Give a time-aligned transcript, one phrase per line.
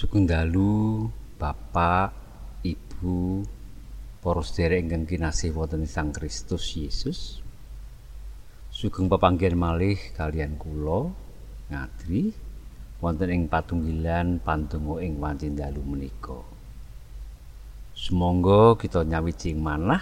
[0.00, 1.04] Sugeng dalu
[1.36, 2.16] Bapak,
[2.64, 3.44] Ibu,
[4.24, 7.44] para sedherek ingkang kinasih wonten Sang Kristus Yesus.
[8.72, 11.12] Sugeng pepanggihan malih kalian kula
[11.68, 12.32] ngadri
[12.96, 16.48] wonten ing patunggilan pandonga ing wanci dalu menika.
[17.92, 20.00] Sumangga kita nyawiji manah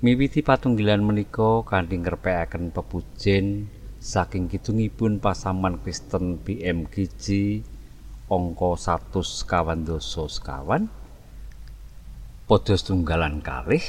[0.00, 3.68] miwiti patunggilan menika kanthi ngrepekaken pepujen
[4.00, 7.28] saking kidungipun pasaman Kristen BMGJ
[8.32, 8.80] angka
[9.12, 10.88] 100 kawan dosa sekawan
[12.48, 13.84] padha setunggalan kalih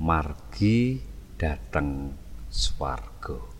[0.00, 1.04] margi
[1.36, 2.16] dhateng
[2.48, 3.53] swarga.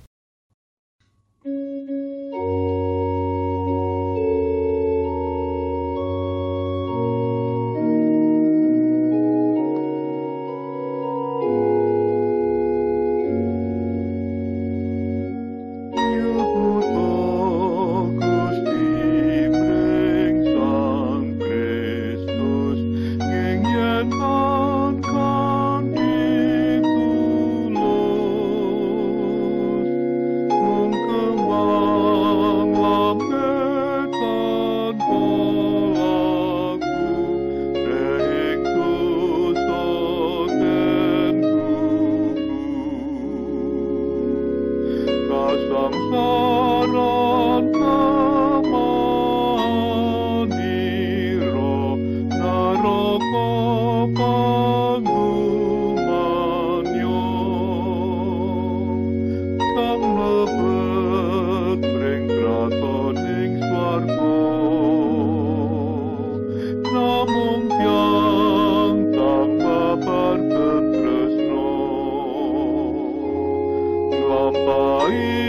[74.54, 75.43] Bye.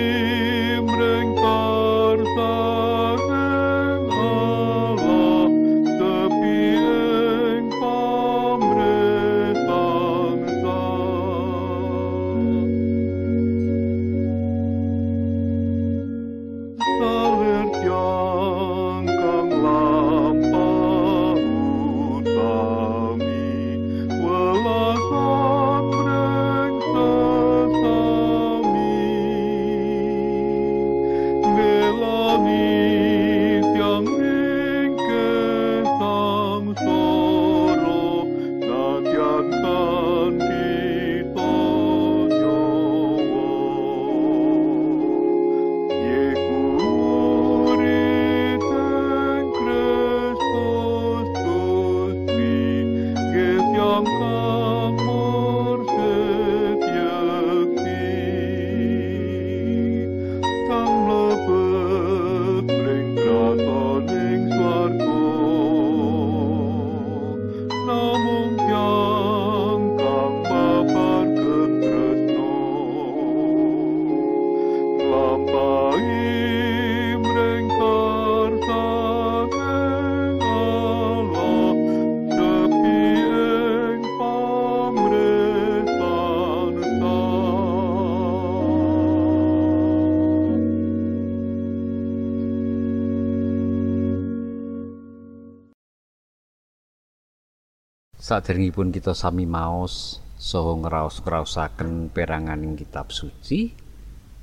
[98.36, 103.72] Saderengipun kita sami maos saha ngraos-ngraosaken peranganing kitab suci,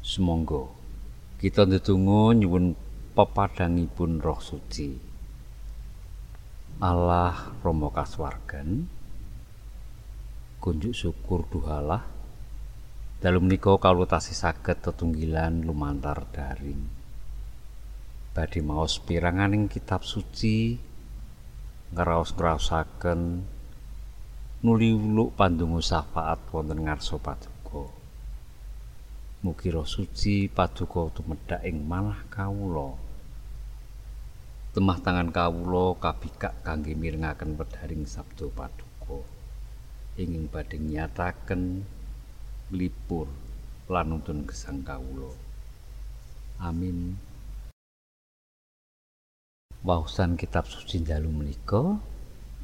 [0.01, 0.65] sumangga
[1.37, 2.73] kita ndedonga nyuwun
[3.13, 4.97] pepadhangipun Roh Suci.
[6.81, 8.89] Allah Rama kaswargan
[10.57, 12.01] kunjuk syukur duhalah.
[13.21, 16.81] Dalu menika kawula tasih saged tetunggilan lumantar daring.
[18.33, 20.81] Badhe maos piranganing kitab suci
[21.93, 23.52] ngraos-ngraosaken
[24.63, 27.83] nuli wuluk pandonga syafaat wonten ngarsa paduka.
[29.43, 32.95] Mugi suci paduka tumedhak ing manah kawula.
[34.71, 39.19] Temah tangan kawula kabikak kangge mirengaken pedharing sabda paduka.
[40.15, 41.83] Inging badhe nyataken
[42.71, 43.27] lipur
[43.91, 45.35] lan nuntun gesang kawula.
[46.63, 47.19] Amin.
[49.83, 51.99] Wausan kitab suci dalu menika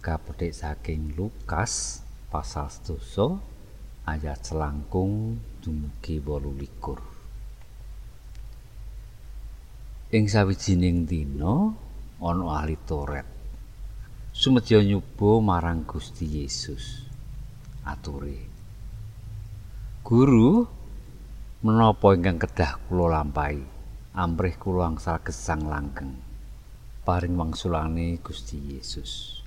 [0.01, 2.03] kapethik saking Lukas
[2.33, 3.43] pasal sedoso
[4.07, 7.03] ayat selangkung dumugi wolu likur.
[10.15, 11.75] Ing sawijining dina
[12.23, 13.29] ana ahli Toret.
[14.33, 17.05] Sumedya nyoba marang Gusti Yesus.
[17.85, 18.41] Ature.
[20.07, 20.65] Guru,
[21.67, 23.61] menapa ingkang kedah kula lampahi?
[24.17, 26.29] Amrih kula angsal gesang langgeng.
[27.09, 29.38] paring wangsulane Gusti Yesus.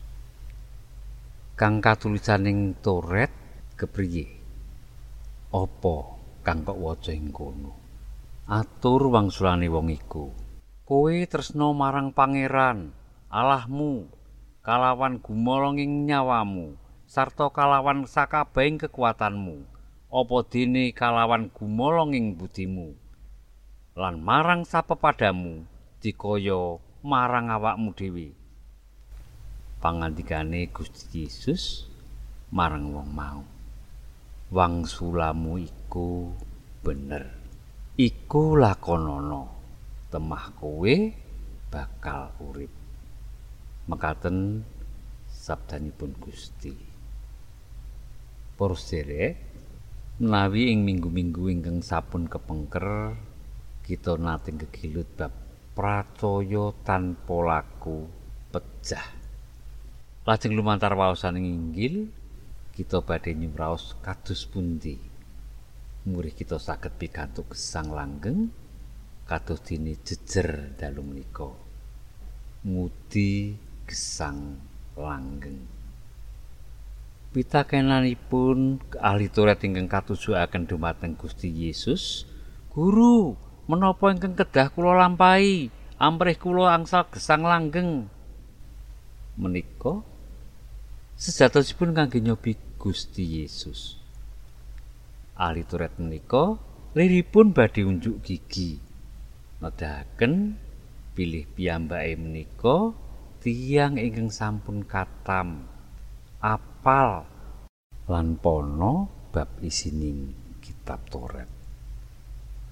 [1.62, 3.30] Kang katulisaning Toret
[3.78, 4.26] kepriye?
[5.54, 7.78] Apa kang kok waca ing kono?
[8.50, 10.34] Atur wangsulane wong iku.
[10.82, 12.90] Kowe tresno marang pangeran
[13.30, 14.10] Allahmu
[14.66, 19.62] kalawan gumolonging nyawamu sarta kalawan sakabehing kekuatanmu.
[20.10, 22.98] Apa dene kalawan gumolonging budimu
[23.94, 25.70] lan marang sapepadamu
[26.02, 28.41] dikaya marang awakmu dhewe.
[29.82, 31.90] Pangandikane Gusti Yesus
[32.54, 33.42] marang wong mau.
[34.54, 36.30] Wangsulamu iku
[36.86, 37.26] bener.
[37.98, 39.50] Iku lakonana.
[40.14, 40.96] Temah kowe
[41.74, 42.70] bakal urip.
[43.90, 44.62] Mekaten
[45.34, 46.78] sabdanipun Gusti.
[48.54, 49.34] Para sedherek,
[50.22, 53.18] menawi ing minggu-minggu ingkang sampun kepengker
[53.82, 55.34] kita nate gegilut bab
[55.74, 58.06] pracaya tanpa laku
[58.54, 59.21] pecah.
[60.22, 62.06] Lajeng lumantar waosan inggil
[62.78, 65.02] kita badhe nyumraos kados pundi.
[66.06, 68.54] Murih kita saged pikantuk gesang langgeng
[69.26, 71.50] kados dene jejer dalu menika.
[72.62, 73.58] Ngudi
[73.90, 74.62] gesang
[74.94, 75.66] langgeng.
[77.34, 82.30] Pitakenanipun ahli turet ingkang katujuaken dumateng Gusti Yesus,
[82.70, 83.34] Guru,
[83.66, 88.06] menapa ingkang kedah kula lampahi amrih kula angsal gesang langgeng
[89.40, 90.11] menika
[91.22, 94.02] sejatosipun kangge nyobi Gusti Yesus.
[95.38, 96.58] Ahli turet menika
[96.98, 98.82] liripun badhe unjuk gigi.
[99.62, 100.58] Nedahaken
[101.14, 102.98] pilih piyambake menika
[103.46, 105.70] tiyang ingkang sampun katam
[106.42, 107.30] apal
[108.10, 111.46] lan pono bab isining kitab Toret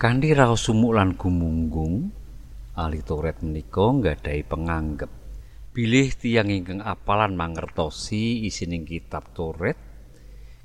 [0.01, 2.09] Kanthi raos sumuk lan gumunggung,
[2.73, 5.18] ahli Toret menika nggadahi penganggep
[5.69, 9.77] bilih tiyang ingkang apalan mangertosi isining kitab Toret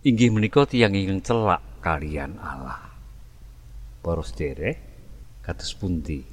[0.00, 2.88] inggih menika tiyang ingkang celak kalian Allah.
[4.00, 4.80] Para sedherek,
[5.44, 6.24] kados pundi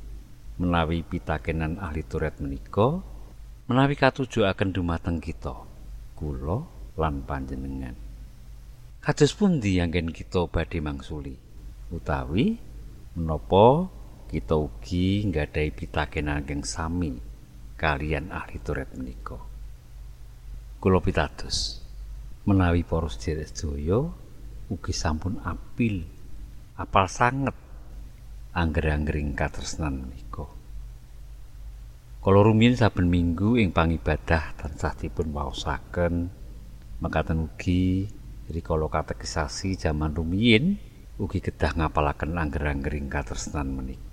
[0.55, 3.03] menawi pitakenan ahli Toret menika
[3.67, 5.55] menawi katujuaken dumateng kita,
[6.15, 6.63] kula
[6.95, 7.95] lan panjenengan.
[9.03, 11.35] Kados pundi anggen kita badhe mangsuli
[11.91, 12.55] utawi
[13.19, 13.91] menapa
[14.31, 17.30] kita ugi nggadahi pitakenan ingkang sami
[17.81, 19.41] kalian ahli turet menika.
[20.77, 21.81] Kula pitados
[22.45, 24.05] menawi para sedherek sedaya
[24.69, 26.05] ugi sampun apil
[26.77, 27.57] apal sanget
[28.53, 30.45] angger-anggering katresnan menika.
[32.21, 36.29] Kala rumiyin saben minggu ing pangibadah tansah dipun waosaken
[37.01, 38.05] mekaten ugi
[38.53, 40.77] rikala katekisasi jaman rumiyin
[41.17, 44.05] ugi kedah ngapalaken angger-anggering katresnan menika.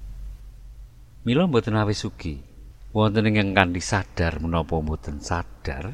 [1.29, 2.48] Mila mboten awis ugi
[2.89, 5.93] wonten ingkang kanthi sadar menapa mboten sadar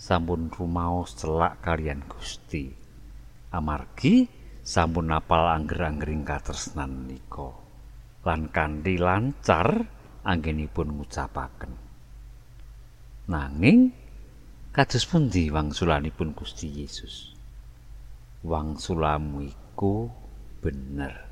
[0.00, 2.72] sampun rumaos celak kalian Gusti.
[3.54, 4.26] Amargi
[4.64, 7.54] sampun apal angger-anggering katresnan menika
[8.24, 9.86] lan kanthi lancar
[10.24, 11.72] anggenipun ngucapaken.
[13.30, 13.92] Nanging
[14.72, 17.36] kados pundi wangsulanipun Gusti Yesus?
[18.44, 20.08] Wangsulamu iku
[20.60, 21.28] bener.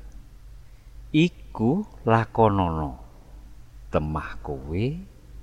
[1.13, 3.02] Iku lakonana.
[3.93, 4.85] Temah kowe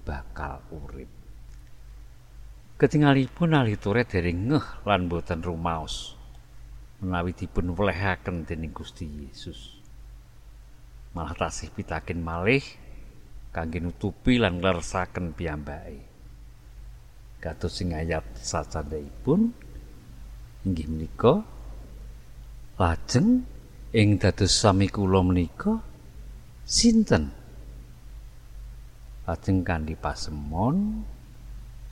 [0.02, 1.06] bakal urip.
[2.74, 6.18] Ketingalipun ali turet dereng ngeh lan boten rumaos.
[6.98, 9.78] Menawi dipun welehaken dening Gusti Yesus.
[11.14, 12.66] Malah tasih pitaken malih
[13.54, 16.02] kangge nutupi lan nglersaken piyambake.
[17.38, 19.54] Kados sing ayat sacandhaipun
[20.66, 21.40] inggih menika
[22.80, 23.44] Lajeng
[23.92, 25.84] ing dados sami kula menika
[26.64, 27.39] sinten?
[29.30, 31.06] Lajeng kanthi pasemon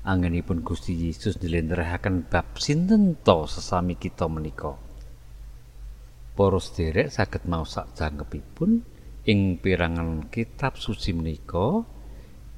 [0.03, 4.75] anggenipun Gusti Yesus dilenderahaken bab sinten to sesami kita menika.
[6.35, 8.83] Para sederek saged maos sakjangkepipun
[9.31, 11.87] ing pirangan kitab suci menika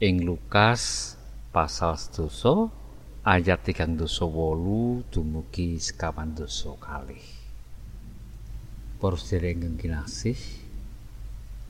[0.00, 1.12] ing Lukas
[1.52, 4.00] pasal 1 ayat 38
[5.12, 7.20] dumugi sekawan dosa kalih.
[8.96, 10.40] para sedherek ingkang kinasih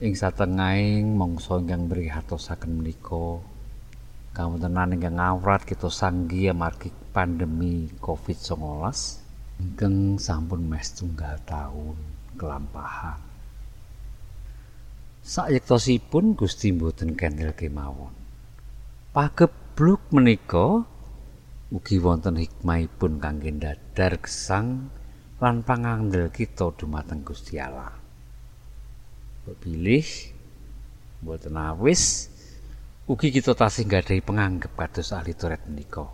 [0.01, 3.45] ing satengahing mangsa ingkang brihatosaken menika
[4.33, 8.81] kawontenan ingkang ngawrat kita sanggi amargi pandemi Covid-19
[9.61, 12.01] ingkang sampun mes tunggal tahun
[12.41, 13.21] kelampahan
[15.21, 18.17] sayektosipun Gusti mboten kendel kemawon
[19.13, 20.81] pagebluk menika
[21.69, 24.89] ugi wonten hikmahipun kangge dadar gesang
[25.45, 28.00] lan pangandel kita dumateng Gusti Allah.
[29.59, 30.07] Pilih
[31.21, 32.31] mboten awis
[33.11, 36.07] Ugi kita tasih nggadahi penganggep kados ahli toret menika.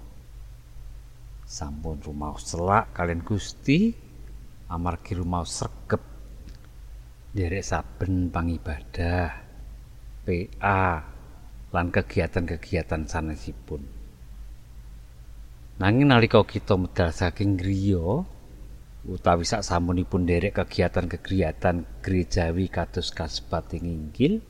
[1.44, 3.92] Sampun rumaos selak kalian Gusti
[4.72, 6.00] amargi rumaos sregep
[7.36, 9.28] derek saben pangibadah
[10.24, 11.04] PA
[11.68, 13.84] lan kegiatan-kegiatan sanesipun.
[15.76, 18.24] Nanging nalika kita medal saking griya
[19.06, 24.42] utawi sak samunipun derek kegiatan-kegiatan gerejawi kados kasebat ing Inggil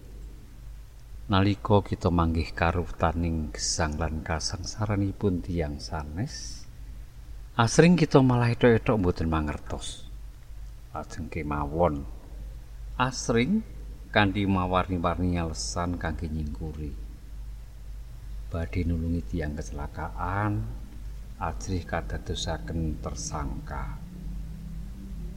[1.28, 6.64] nalika kita manggih karutaning gesang lan kasangsaranipun tiyang sanes
[7.56, 10.04] asring kita malah etok-etok mboten mangertos.
[10.92, 12.04] Lajeng kemawon.
[13.00, 13.64] Asring
[14.12, 16.92] kanthi mawarni-warni alesan kangge nyingkuri.
[18.52, 20.64] Badhe nulungi tiyang kecelakaan
[21.40, 24.05] ajrih kadadosaken tersangka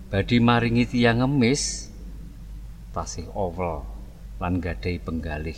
[0.09, 1.93] badhe maringi tiyang ngemis
[2.93, 3.85] tasih owel
[4.41, 5.57] lan gadhahi penggalih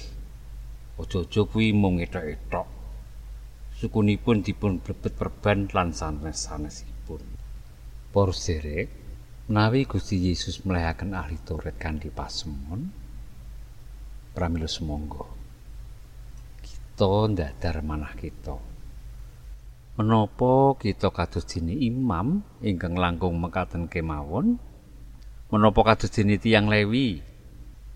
[1.00, 2.68] aja-aja kuwi mung etok-etok
[3.80, 7.24] sukunipun dipun blebet perban lan sanes-sanesipun
[8.12, 9.02] para sedherek
[9.52, 12.88] Menawi Gusti Yesus melehaken ahli Taurat kanthi pasemon,
[14.32, 15.28] pramila semonggo.
[16.64, 18.71] Kita ndadar manah kita.
[20.00, 24.56] Menapa kita kados dene imam ingkang langkung mekaten kemawon?
[25.52, 27.20] Menapa kados dene tiyang Lewi?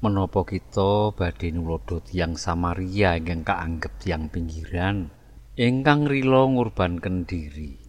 [0.03, 5.07] Menapa kita badhe nulodo tiyang Samaria ingkang kaanggep tiyang pinggiran?
[5.55, 7.79] Ingkang rila ngurbanken diri.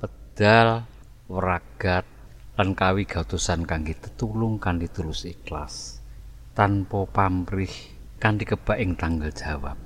[0.00, 0.88] Pedal
[1.28, 2.08] wragat
[2.56, 6.00] lan kawi gautusan kangge tetulung kanthi tulus ikhlas
[6.56, 7.72] tanpa pamrih
[8.20, 9.80] kanthi kebak ing tanggal jawab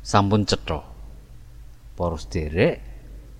[0.00, 0.91] sampun cetha
[2.02, 2.82] para sederek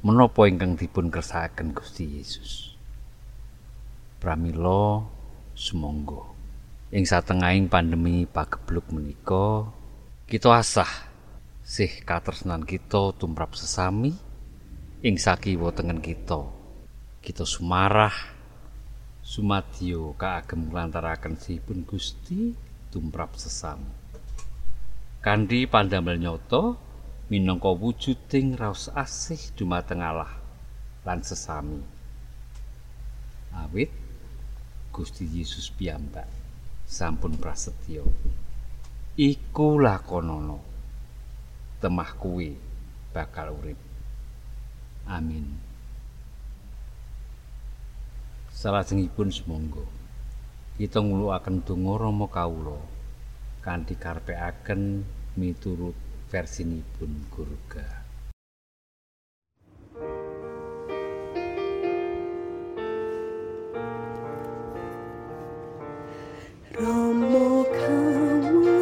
[0.06, 2.78] menapa ingkang dipun kersakaken Gusti Yesus?
[4.22, 5.02] Pramila
[5.50, 6.30] sumangga.
[6.94, 9.66] Ing satengahing pandemi pagebluk menika
[10.30, 11.10] kita asah
[11.66, 14.14] sih katresnan kita tumrap sesami.
[15.02, 16.46] Ing sakiwa tengen kita
[17.18, 18.14] kita sumarah
[19.26, 22.54] sumadyo kaagem nglantaraken sipun Gusti
[22.94, 23.82] tumrap sesam
[25.22, 26.91] Kandi pandamel nyoto
[27.32, 30.28] minangka wujuding raos asih dumateng Allah
[31.00, 31.80] lan sesami.
[33.56, 33.88] Awit
[34.92, 36.28] Gusti Yesus piyambak
[36.84, 38.04] sampun prasetyo.
[39.16, 40.60] Iku lakonono
[41.80, 42.52] temah kuwi
[43.16, 43.80] bakal urip.
[45.08, 45.56] Amin.
[48.52, 49.88] Salajengipun semonggo
[50.76, 52.76] kita ngulukaken donga Rama kawula
[53.64, 54.76] kanthi karepake
[55.40, 57.84] miturut Versi ini versinipun Gurga.
[66.72, 68.80] Romo kamu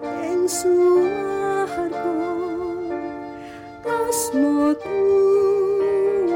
[0.00, 2.16] ing suwargo
[3.84, 6.32] asmo tuwanuki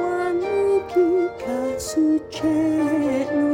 [1.81, 3.50] suci.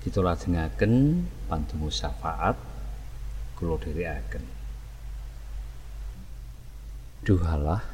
[0.00, 2.56] Kita lajengaken pantungu syafaat
[3.60, 4.44] kula dherekaken.
[7.20, 7.84] Duhalah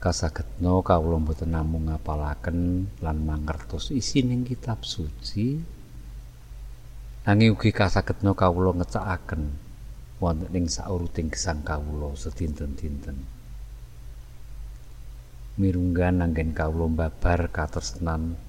[0.00, 5.60] kasagetno kawula mboten namung ngapalaken lan mangertos isining kitab suci.
[7.28, 9.42] Nanging ugi kasagetno kawula ngecakaken
[10.16, 13.20] wonten ing sauruting gesang kawula sedinten-dinten.
[15.60, 18.40] Mirunggan anggen kawula babar katresnan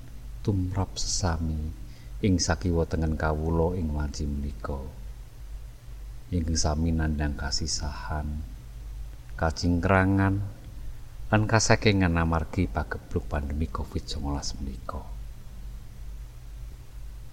[0.43, 1.71] tumrap sesami
[2.19, 4.77] ing sakiwa tengen kawula ing wanci menika
[6.35, 8.43] ing sami nandhang kasisahan
[9.33, 10.63] kacingkrangan
[11.33, 14.21] lan kasakingan amargi pagebluk pandemi Covid-19
[14.61, 15.01] menika.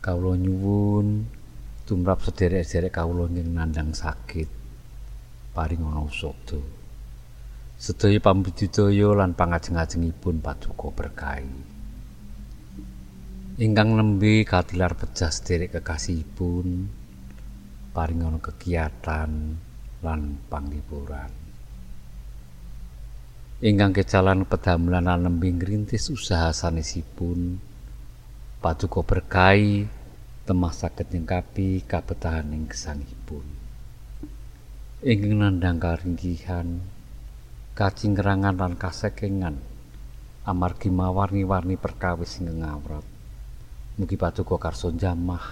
[0.01, 1.29] Kawula nyuwun
[1.85, 4.49] tumrap sederek-sederek kawula ing nandhang sakit
[5.53, 6.57] paring ana usada.
[7.77, 11.80] Sedaya pambudidaya lan pangajeng-ajengipun paduka berkahi.
[13.61, 16.89] Ingkang nembe katilar pejah sederek kekasihipun
[17.93, 19.31] paring ana kegiatan
[20.01, 21.41] lan panglipuran.
[23.61, 27.61] ingkang kecalan pedamelan lan nembe ngrintis usaha sanesipun
[28.65, 29.85] paduka berkahi
[30.49, 33.45] temah saged nyengkapi kabetahaning gesangipun
[35.05, 36.81] ing nandhang karinggihan
[37.77, 39.61] kacingrangan lan kasekengan
[40.49, 43.10] amargi mawarni-warni perkawis ngawrat
[44.01, 45.45] mugi paduka karso jamah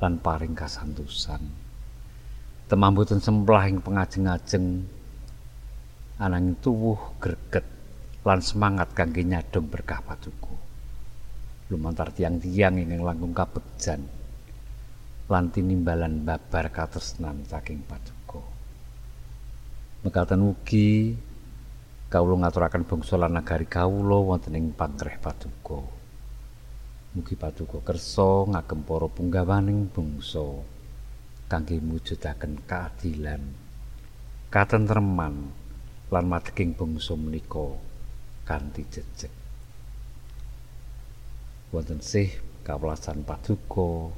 [0.00, 1.68] lan paring kasantusan
[2.68, 4.84] temah boten semplah ing pengajeng-ajeng.
[6.18, 7.64] Ananging tuwuh greget
[8.26, 10.52] lan semangat kangge nyadong berkah paduka.
[11.72, 14.04] Lumantar tiang-tiang ingkang langkung kabejan
[15.28, 18.42] lan tinimbalan babar katresnan saking paduka.
[20.04, 21.14] Mekaten ugi
[22.10, 25.97] kawula ngaturaken bangsa lan nagari kawula wonten ing pangreh paduka
[27.16, 30.44] mugi paduka kersa ngagem para punggawaning bangsa
[31.48, 33.42] kangge mujudaken keadilan
[34.52, 35.48] katentreman
[36.12, 37.76] lan mateging bangsa menika
[38.48, 39.32] kanthi jejeg.
[41.68, 42.32] Wonten sih
[42.64, 44.12] kawelasan paduka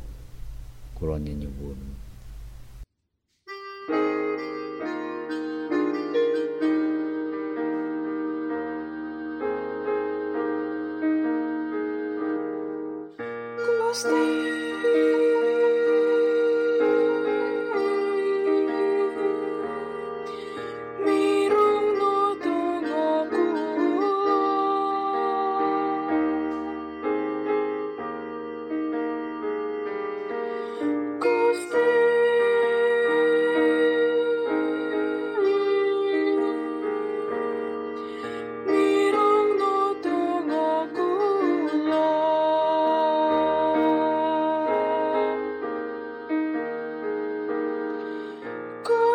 [0.94, 2.00] kula nyuwun.
[13.92, 14.60] stay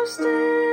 [0.06, 0.65] Stay.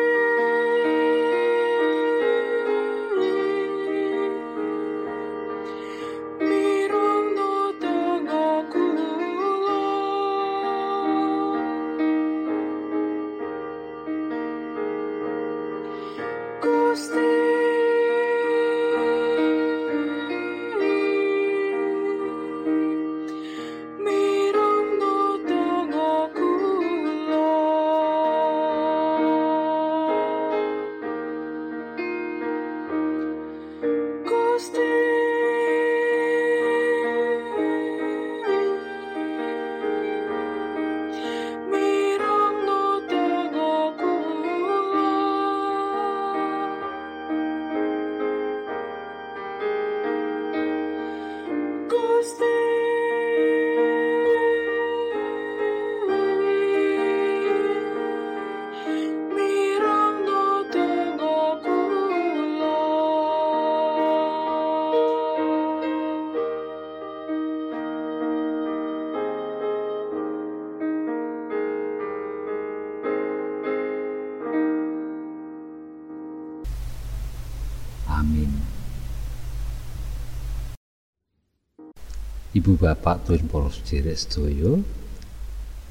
[82.54, 84.78] Ibu bapak tuwin para sedherek sedaya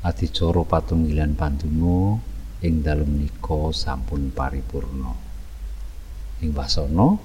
[0.06, 2.22] adicara patunggilan pandonga
[2.62, 5.10] ing dalem nika sampun paripurna.
[6.38, 7.18] Ing wasana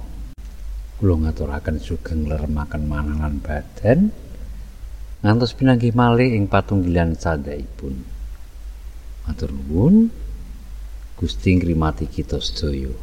[0.97, 4.09] kula ngaturaken sugeng leremaken manangan badan
[5.21, 7.93] ngantos pinanggih malih ing patunggilan sandhaipun.
[9.29, 10.09] Matur nuwun
[11.13, 12.93] Gusti ngrimati kita sedaya.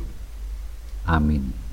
[1.07, 1.63] Amin.